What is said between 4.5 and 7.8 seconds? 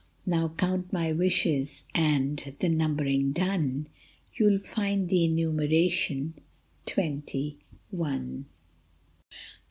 find the enumeration twenty